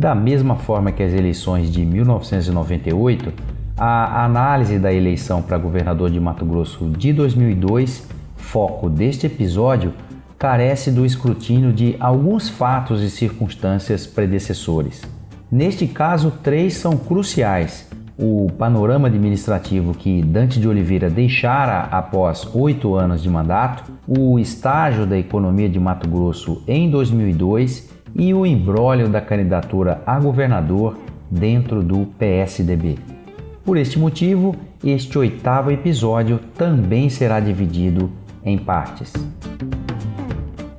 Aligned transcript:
Da 0.00 0.14
mesma 0.14 0.56
forma 0.56 0.90
que 0.90 1.02
as 1.02 1.12
eleições 1.12 1.70
de 1.70 1.84
1998, 1.84 3.34
a 3.76 4.24
análise 4.24 4.78
da 4.78 4.90
eleição 4.90 5.42
para 5.42 5.58
governador 5.58 6.10
de 6.10 6.18
Mato 6.18 6.42
Grosso 6.42 6.88
de 6.88 7.12
2002, 7.12 8.08
foco 8.34 8.88
deste 8.88 9.26
episódio, 9.26 9.92
carece 10.38 10.90
do 10.90 11.04
escrutínio 11.04 11.70
de 11.70 11.96
alguns 12.00 12.48
fatos 12.48 13.02
e 13.02 13.10
circunstâncias 13.10 14.06
predecessores. 14.06 15.02
Neste 15.52 15.86
caso, 15.86 16.32
três 16.42 16.72
são 16.72 16.96
cruciais: 16.96 17.86
o 18.18 18.46
panorama 18.56 19.06
administrativo 19.06 19.92
que 19.92 20.22
Dante 20.22 20.58
de 20.58 20.66
Oliveira 20.66 21.10
deixara 21.10 21.82
após 21.90 22.48
oito 22.54 22.94
anos 22.94 23.22
de 23.22 23.28
mandato, 23.28 23.84
o 24.08 24.38
estágio 24.38 25.04
da 25.04 25.18
economia 25.18 25.68
de 25.68 25.78
Mato 25.78 26.08
Grosso 26.08 26.62
em 26.66 26.88
2002 26.88 27.99
e 28.14 28.32
o 28.34 28.44
embrólio 28.44 29.08
da 29.08 29.20
candidatura 29.20 30.02
a 30.06 30.18
governador 30.18 30.98
dentro 31.30 31.82
do 31.82 32.06
PSDB. 32.18 32.98
Por 33.64 33.76
este 33.76 33.98
motivo, 33.98 34.56
este 34.82 35.18
oitavo 35.18 35.70
episódio 35.70 36.40
também 36.56 37.08
será 37.08 37.38
dividido 37.38 38.10
em 38.44 38.58
partes. 38.58 39.12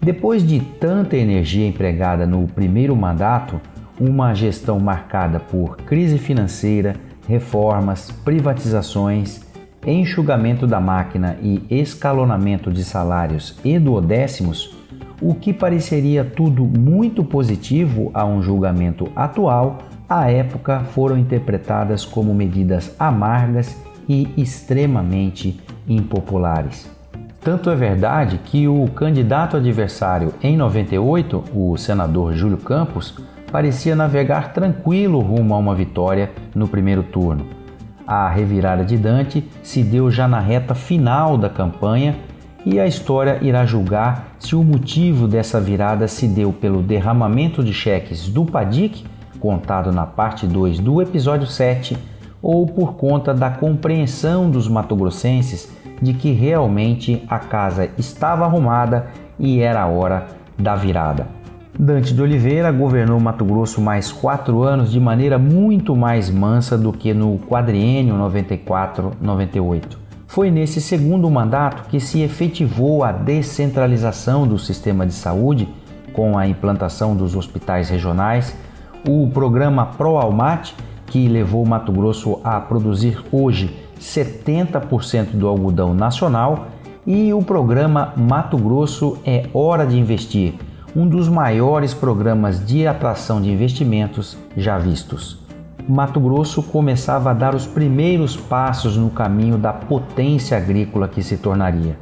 Depois 0.00 0.46
de 0.46 0.60
tanta 0.60 1.16
energia 1.16 1.66
empregada 1.66 2.26
no 2.26 2.46
primeiro 2.46 2.94
mandato, 2.94 3.60
uma 3.98 4.34
gestão 4.34 4.78
marcada 4.78 5.40
por 5.40 5.76
crise 5.78 6.18
financeira, 6.18 6.96
reformas, 7.26 8.10
privatizações, 8.10 9.40
enxugamento 9.86 10.66
da 10.66 10.80
máquina 10.80 11.36
e 11.42 11.62
escalonamento 11.70 12.70
de 12.72 12.84
salários 12.84 13.56
e 13.64 13.78
duodécimos, 13.78 14.73
o 15.20 15.34
que 15.34 15.52
pareceria 15.52 16.24
tudo 16.24 16.64
muito 16.64 17.24
positivo 17.24 18.10
a 18.12 18.24
um 18.24 18.42
julgamento 18.42 19.10
atual, 19.14 19.78
à 20.08 20.30
época 20.30 20.80
foram 20.80 21.16
interpretadas 21.16 22.04
como 22.04 22.34
medidas 22.34 22.94
amargas 22.98 23.76
e 24.08 24.28
extremamente 24.36 25.60
impopulares. 25.88 26.90
Tanto 27.40 27.68
é 27.68 27.76
verdade 27.76 28.40
que 28.42 28.66
o 28.66 28.86
candidato 28.88 29.56
adversário 29.56 30.32
em 30.42 30.56
98, 30.56 31.44
o 31.54 31.76
senador 31.76 32.32
Júlio 32.32 32.56
Campos, 32.56 33.18
parecia 33.52 33.94
navegar 33.94 34.52
tranquilo 34.52 35.20
rumo 35.20 35.54
a 35.54 35.58
uma 35.58 35.74
vitória 35.74 36.32
no 36.54 36.66
primeiro 36.66 37.02
turno. 37.02 37.46
A 38.06 38.28
revirada 38.28 38.84
de 38.84 38.96
Dante 38.96 39.48
se 39.62 39.82
deu 39.82 40.10
já 40.10 40.26
na 40.26 40.40
reta 40.40 40.74
final 40.74 41.38
da 41.38 41.48
campanha 41.48 42.16
e 42.64 42.80
a 42.80 42.86
história 42.86 43.38
irá 43.42 43.64
julgar 43.66 44.33
se 44.44 44.54
o 44.54 44.62
motivo 44.62 45.26
dessa 45.26 45.58
virada 45.58 46.06
se 46.06 46.28
deu 46.28 46.52
pelo 46.52 46.82
derramamento 46.82 47.64
de 47.64 47.72
cheques 47.72 48.28
do 48.28 48.44
Padic, 48.44 49.02
contado 49.40 49.90
na 49.90 50.04
parte 50.04 50.46
2 50.46 50.80
do 50.80 51.00
episódio 51.00 51.46
7, 51.46 51.96
ou 52.42 52.66
por 52.66 52.92
conta 52.94 53.32
da 53.32 53.48
compreensão 53.48 54.50
dos 54.50 54.68
matogrossenses 54.68 55.72
de 56.02 56.12
que 56.12 56.32
realmente 56.32 57.22
a 57.26 57.38
casa 57.38 57.88
estava 57.96 58.44
arrumada 58.44 59.06
e 59.38 59.60
era 59.60 59.80
a 59.80 59.86
hora 59.86 60.26
da 60.58 60.74
virada. 60.74 61.26
Dante 61.78 62.12
de 62.12 62.20
Oliveira 62.20 62.70
governou 62.70 63.18
Mato 63.18 63.46
Grosso 63.46 63.80
mais 63.80 64.12
quatro 64.12 64.62
anos 64.62 64.92
de 64.92 65.00
maneira 65.00 65.38
muito 65.38 65.96
mais 65.96 66.28
mansa 66.28 66.76
do 66.76 66.92
que 66.92 67.14
no 67.14 67.38
quadriênio 67.38 68.14
94-98. 68.16 70.03
Foi 70.34 70.50
nesse 70.50 70.80
segundo 70.80 71.30
mandato 71.30 71.88
que 71.88 72.00
se 72.00 72.20
efetivou 72.20 73.04
a 73.04 73.12
descentralização 73.12 74.48
do 74.48 74.58
sistema 74.58 75.06
de 75.06 75.12
saúde, 75.14 75.68
com 76.12 76.36
a 76.36 76.44
implantação 76.44 77.14
dos 77.14 77.36
hospitais 77.36 77.88
regionais, 77.88 78.52
o 79.08 79.28
programa 79.28 79.86
ProAlmate, 79.86 80.74
que 81.06 81.28
levou 81.28 81.64
Mato 81.64 81.92
Grosso 81.92 82.40
a 82.42 82.58
produzir 82.58 83.22
hoje 83.30 83.78
70% 84.00 85.36
do 85.36 85.46
algodão 85.46 85.94
nacional, 85.94 86.66
e 87.06 87.32
o 87.32 87.40
programa 87.40 88.12
Mato 88.16 88.58
Grosso 88.58 89.18
é 89.24 89.46
Hora 89.54 89.86
de 89.86 89.96
Investir, 89.96 90.54
um 90.96 91.06
dos 91.06 91.28
maiores 91.28 91.94
programas 91.94 92.66
de 92.66 92.88
atração 92.88 93.40
de 93.40 93.52
investimentos 93.52 94.36
já 94.56 94.78
vistos. 94.78 95.43
Mato 95.88 96.18
Grosso 96.18 96.62
começava 96.62 97.30
a 97.30 97.34
dar 97.34 97.54
os 97.54 97.66
primeiros 97.66 98.36
passos 98.36 98.96
no 98.96 99.10
caminho 99.10 99.58
da 99.58 99.72
potência 99.72 100.56
agrícola 100.56 101.08
que 101.08 101.22
se 101.22 101.36
tornaria. 101.36 101.98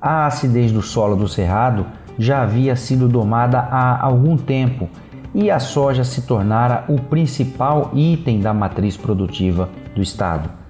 A 0.00 0.26
acidez 0.26 0.72
do 0.72 0.82
solo 0.82 1.16
do 1.16 1.28
Cerrado 1.28 1.86
já 2.18 2.42
havia 2.42 2.74
sido 2.76 3.08
domada 3.08 3.58
há 3.58 4.02
algum 4.04 4.36
tempo 4.36 4.88
e 5.34 5.50
a 5.50 5.58
soja 5.58 6.04
se 6.04 6.22
tornara 6.22 6.84
o 6.88 6.98
principal 6.98 7.90
item 7.94 8.40
da 8.40 8.54
matriz 8.54 8.96
produtiva 8.96 9.68
do 9.94 10.02
Estado 10.02 10.60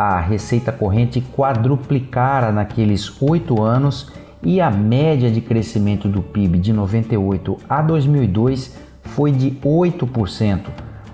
a 0.00 0.18
receita 0.18 0.72
corrente 0.72 1.20
quadruplicara 1.20 2.50
naqueles 2.50 3.20
oito 3.20 3.62
anos 3.62 4.10
e 4.42 4.58
a 4.58 4.70
média 4.70 5.30
de 5.30 5.42
crescimento 5.42 6.08
do 6.08 6.22
PIB 6.22 6.58
de 6.58 6.72
98 6.72 7.58
a 7.68 7.82
2002 7.82 8.78
foi 9.02 9.30
de 9.30 9.50
8%, 9.62 10.60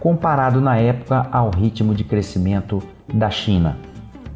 comparado 0.01 0.61
na 0.61 0.77
época 0.77 1.27
ao 1.31 1.51
ritmo 1.51 1.95
de 1.95 2.05
crescimento 2.05 2.83
da 3.13 3.31
China. 3.31 3.77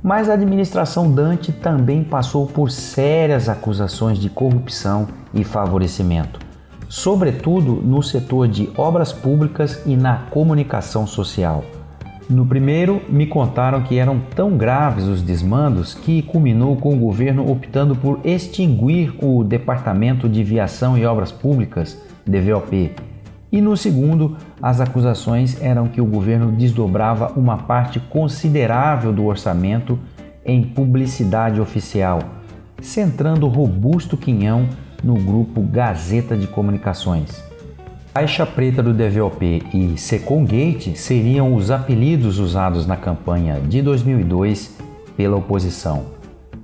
Mas 0.03 0.31
a 0.31 0.35
administração 0.35 1.13
Dante 1.13 1.53
também 1.53 2.03
passou 2.03 2.47
por 2.47 2.71
sérias 2.71 3.49
acusações 3.49 4.19
de 4.19 4.31
corrupção 4.31 5.09
e 5.35 5.45
favorecimento, 5.45 6.41
sobretudo 6.89 7.75
no 7.75 8.03
setor 8.03 8.49
de 8.49 8.71
obras 8.77 9.13
públicas 9.13 9.83
e 9.85 9.97
na 9.97 10.17
comunicação 10.31 11.07
social. 11.07 11.63
No 12.31 12.47
primeiro, 12.47 13.03
me 13.09 13.27
contaram 13.27 13.83
que 13.83 13.99
eram 13.99 14.21
tão 14.37 14.57
graves 14.57 15.05
os 15.05 15.21
desmandos 15.21 15.95
que 15.95 16.23
culminou 16.23 16.77
com 16.77 16.95
o 16.95 16.99
governo 16.99 17.51
optando 17.51 17.97
por 17.97 18.21
extinguir 18.25 19.13
o 19.21 19.43
Departamento 19.43 20.29
de 20.29 20.45
Viação 20.45 20.97
e 20.97 21.05
Obras 21.05 21.33
Públicas, 21.33 22.01
DVOP. 22.25 23.10
E 23.53 23.61
no 23.61 23.77
segundo, 23.77 24.37
as 24.63 24.81
acusações 24.81 25.61
eram 25.61 25.89
que 25.89 26.01
o 26.01 26.07
governo 26.07 26.53
desdobrava 26.53 27.33
uma 27.37 27.57
parte 27.57 27.99
considerável 27.99 29.13
do 29.13 29.27
orçamento 29.27 29.99
em 30.45 30.63
publicidade 30.63 31.61
oficial, 31.61 32.21
centrando 32.81 33.49
robusto 33.49 34.17
quinhão 34.17 34.69
no 35.03 35.15
grupo 35.15 35.63
Gazeta 35.63 36.37
de 36.37 36.47
Comunicações. 36.47 37.43
Caixa 38.15 38.45
Preta 38.45 38.83
do 38.83 38.93
DVOP 38.93 39.63
e 39.73 39.97
Secongate 39.97 40.97
seriam 40.97 41.55
os 41.55 41.71
apelidos 41.71 42.39
usados 42.39 42.87
na 42.87 42.97
campanha 42.97 43.61
de 43.61 43.81
2002 43.83 44.77
pela 45.17 45.37
oposição. 45.37 46.07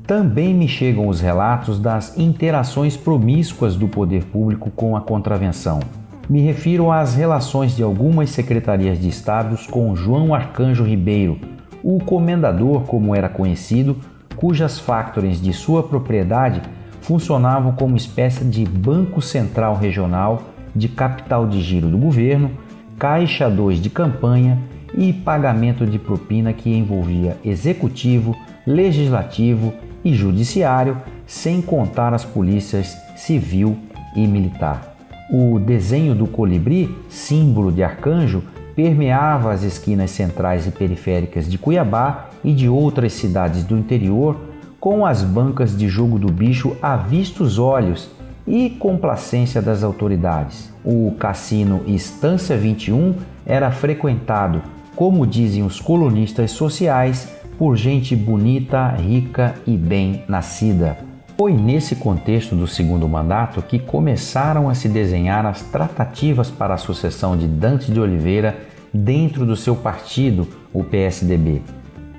Também 0.07 0.55
me 0.55 0.69
chegam 0.69 1.09
os 1.09 1.21
relatos 1.21 1.79
das 1.79 2.17
interações 2.17 2.97
promíscuas 2.97 3.75
do 3.75 3.89
poder 3.89 4.25
público 4.25 4.71
com 4.71 4.97
a 4.97 5.01
contravenção. 5.01 5.81
Me 6.29 6.41
refiro 6.41 6.91
às 6.91 7.15
relações 7.15 7.77
de 7.77 7.85
algumas 7.85 8.31
secretarias 8.31 9.01
de 9.01 9.09
estados 9.09 9.67
com 9.67 9.95
João 9.95 10.35
Arcanjo 10.35 10.83
Ribeiro, 10.83 11.39
o 11.85 12.01
comendador, 12.01 12.83
como 12.83 13.15
era 13.15 13.29
conhecido, 13.29 13.97
cujas 14.35 14.77
factorings 14.77 15.41
de 15.41 15.53
sua 15.53 15.85
propriedade 15.85 16.61
funcionavam 17.01 17.71
como 17.73 17.97
espécie 17.97 18.45
de 18.45 18.65
banco 18.65 19.23
central 19.23 19.77
regional 19.77 20.43
de 20.75 20.89
capital 20.89 21.47
de 21.47 21.63
giro 21.63 21.89
do 21.89 21.97
governo, 21.97 22.51
caixa 22.99 23.49
2 23.49 23.81
de 23.81 23.89
campanha 23.89 24.59
e 24.99 25.13
pagamento 25.13 25.87
de 25.87 25.97
propina 25.97 26.53
que 26.53 26.77
envolvia 26.77 27.37
executivo, 27.45 28.37
legislativo 28.67 29.73
e 30.05 30.13
judiciário, 30.13 31.01
sem 31.25 31.63
contar 31.63 32.13
as 32.13 32.25
polícias 32.25 32.97
civil 33.15 33.79
e 34.17 34.27
militar. 34.27 34.96
O 35.29 35.59
desenho 35.59 36.15
do 36.15 36.27
colibri, 36.27 36.97
símbolo 37.09 37.73
de 37.73 37.83
arcanjo, 37.83 38.45
permeava 38.77 39.53
as 39.53 39.65
esquinas 39.65 40.13
centrais 40.13 40.67
e 40.67 40.71
periféricas 40.71 41.51
de 41.51 41.59
Cuiabá 41.59 42.31
e 42.45 42.53
de 42.53 42.69
outras 42.69 43.13
cidades 43.15 43.65
do 43.65 43.77
interior, 43.77 44.37
com 44.79 45.05
as 45.05 45.25
bancas 45.25 45.77
de 45.77 45.89
jogo 45.89 46.19
do 46.19 46.31
bicho 46.31 46.77
a 46.81 46.97
vistos 46.97 47.59
olhos 47.59 48.09
e 48.47 48.71
complacência 48.71 49.61
das 49.61 49.83
autoridades. 49.83 50.73
O 50.85 51.13
cassino 51.19 51.83
Estância 51.87 52.57
21 52.57 53.15
era 53.45 53.73
frequentado, 53.73 54.63
como 54.95 55.27
dizem 55.27 55.65
os 55.65 55.81
colunistas 55.81 56.53
sociais, 56.53 57.29
por 57.59 57.77
gente 57.77 58.15
bonita, 58.15 58.89
rica 58.91 59.55
e 59.67 59.77
bem 59.77 60.23
nascida. 60.29 61.06
Foi 61.39 61.53
nesse 61.53 61.97
contexto 61.97 62.57
do 62.57 62.67
segundo 62.67 63.07
mandato 63.07 63.61
que 63.61 63.79
começaram 63.79 64.71
a 64.71 64.75
se 64.75 64.89
desenhar 64.89 65.45
as 65.45 65.61
tratativas 65.61 66.51
para 66.51 66.73
a 66.73 66.79
sucessão 66.79 67.37
de 67.37 67.47
Dante 67.47 67.93
de 67.93 68.01
Oliveira 68.01 68.57
dentro 68.91 69.45
do 69.45 69.55
seu 69.55 69.77
partido, 69.77 70.49
o 70.73 70.83
PSDB. 70.83 71.61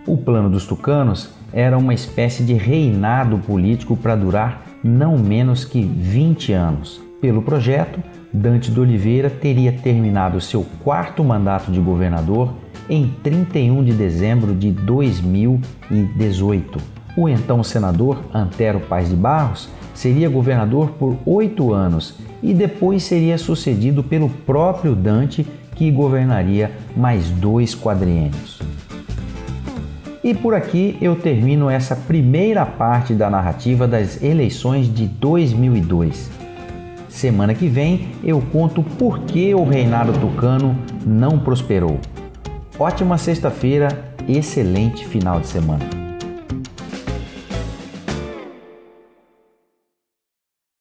O 0.05 0.17
plano 0.17 0.51
dos 0.51 0.67
tucanos 0.67 1.31
era 1.51 1.79
uma 1.79 1.95
espécie 1.95 2.43
de 2.43 2.53
reinado 2.53 3.39
político 3.39 3.97
para 3.97 4.15
durar 4.15 4.61
não 4.83 5.17
menos 5.17 5.65
que 5.65 5.81
20 5.81 6.53
anos. 6.53 7.01
Pelo 7.19 7.41
projeto, 7.41 7.99
Dante 8.31 8.69
de 8.69 8.79
Oliveira 8.79 9.31
teria 9.31 9.71
terminado 9.71 10.39
seu 10.39 10.63
quarto 10.83 11.23
mandato 11.23 11.71
de 11.71 11.79
governador 11.79 12.53
em 12.87 13.11
31 13.23 13.83
de 13.83 13.93
dezembro 13.93 14.53
de 14.53 14.71
2018. 14.71 16.96
O 17.17 17.27
então 17.27 17.63
senador 17.63 18.23
Antero 18.31 18.79
Paz 18.79 19.09
de 19.09 19.15
Barros 19.15 19.67
seria 19.95 20.29
governador 20.29 20.91
por 20.91 21.17
oito 21.25 21.73
anos 21.73 22.13
e 22.43 22.53
depois 22.53 23.01
seria 23.01 23.39
sucedido 23.39 24.03
pelo 24.03 24.29
próprio 24.29 24.95
Dante, 24.95 25.43
que 25.73 25.89
governaria 25.89 26.71
mais 26.95 27.27
dois 27.31 27.73
quadriênios. 27.73 28.59
E 30.23 30.35
por 30.35 30.53
aqui 30.53 30.95
eu 31.01 31.15
termino 31.15 31.69
essa 31.69 31.95
primeira 31.95 32.63
parte 32.65 33.15
da 33.15 33.31
narrativa 33.31 33.87
das 33.87 34.21
eleições 34.21 34.93
de 34.93 35.07
2002. 35.07 36.29
Semana 37.09 37.55
que 37.55 37.67
vem 37.67 38.09
eu 38.23 38.39
conto 38.51 38.83
por 38.83 39.21
que 39.21 39.55
o 39.55 39.63
reinado 39.63 40.13
tucano 40.13 40.77
não 41.03 41.39
prosperou. 41.39 41.99
Ótima 42.77 43.17
sexta-feira, 43.17 43.87
excelente 44.27 45.07
final 45.07 45.39
de 45.39 45.47
semana. 45.47 46.06